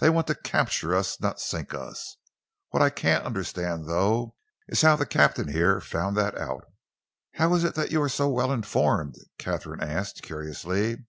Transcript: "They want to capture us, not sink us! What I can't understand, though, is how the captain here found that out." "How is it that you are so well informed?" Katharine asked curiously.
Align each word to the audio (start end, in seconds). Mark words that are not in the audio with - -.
"They 0.00 0.10
want 0.10 0.26
to 0.26 0.34
capture 0.34 0.94
us, 0.94 1.18
not 1.22 1.40
sink 1.40 1.72
us! 1.72 2.18
What 2.68 2.82
I 2.82 2.90
can't 2.90 3.24
understand, 3.24 3.88
though, 3.88 4.36
is 4.68 4.82
how 4.82 4.94
the 4.94 5.06
captain 5.06 5.48
here 5.48 5.80
found 5.80 6.18
that 6.18 6.36
out." 6.36 6.66
"How 7.36 7.54
is 7.54 7.64
it 7.64 7.74
that 7.74 7.90
you 7.90 8.02
are 8.02 8.10
so 8.10 8.28
well 8.28 8.52
informed?" 8.52 9.14
Katharine 9.38 9.82
asked 9.82 10.20
curiously. 10.20 11.06